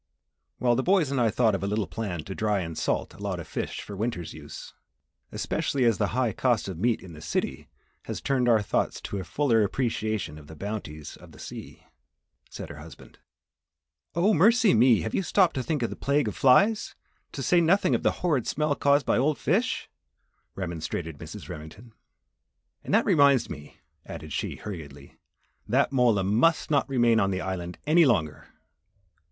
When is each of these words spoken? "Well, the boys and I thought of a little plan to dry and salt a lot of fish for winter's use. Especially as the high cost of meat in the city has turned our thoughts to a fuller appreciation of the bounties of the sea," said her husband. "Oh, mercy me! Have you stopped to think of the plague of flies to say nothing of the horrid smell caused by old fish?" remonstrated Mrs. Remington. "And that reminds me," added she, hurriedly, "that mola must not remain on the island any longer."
"Well, 0.59 0.75
the 0.75 0.81
boys 0.81 1.11
and 1.11 1.21
I 1.21 1.29
thought 1.29 1.53
of 1.53 1.61
a 1.61 1.67
little 1.67 1.85
plan 1.85 2.23
to 2.23 2.33
dry 2.33 2.61
and 2.61 2.75
salt 2.75 3.13
a 3.13 3.19
lot 3.21 3.39
of 3.39 3.47
fish 3.47 3.81
for 3.81 3.95
winter's 3.95 4.33
use. 4.33 4.73
Especially 5.31 5.85
as 5.85 5.99
the 5.99 6.07
high 6.17 6.33
cost 6.33 6.67
of 6.67 6.79
meat 6.79 7.01
in 7.03 7.13
the 7.13 7.21
city 7.21 7.69
has 8.05 8.19
turned 8.19 8.49
our 8.49 8.63
thoughts 8.63 8.99
to 9.01 9.19
a 9.19 9.23
fuller 9.23 9.61
appreciation 9.61 10.39
of 10.39 10.47
the 10.47 10.55
bounties 10.55 11.17
of 11.17 11.33
the 11.33 11.37
sea," 11.37 11.85
said 12.49 12.69
her 12.69 12.77
husband. 12.77 13.19
"Oh, 14.15 14.33
mercy 14.33 14.73
me! 14.73 15.01
Have 15.01 15.13
you 15.13 15.21
stopped 15.21 15.53
to 15.53 15.61
think 15.61 15.83
of 15.83 15.91
the 15.91 15.95
plague 15.95 16.27
of 16.27 16.35
flies 16.35 16.95
to 17.33 17.43
say 17.43 17.61
nothing 17.61 17.93
of 17.93 18.01
the 18.01 18.11
horrid 18.25 18.47
smell 18.47 18.73
caused 18.73 19.05
by 19.05 19.19
old 19.19 19.37
fish?" 19.37 19.87
remonstrated 20.55 21.19
Mrs. 21.19 21.47
Remington. 21.47 21.93
"And 22.83 22.91
that 22.91 23.05
reminds 23.05 23.51
me," 23.51 23.77
added 24.07 24.33
she, 24.33 24.55
hurriedly, 24.55 25.19
"that 25.67 25.91
mola 25.91 26.23
must 26.23 26.71
not 26.71 26.89
remain 26.89 27.19
on 27.19 27.29
the 27.29 27.41
island 27.41 27.77
any 27.85 28.07
longer." 28.07 28.47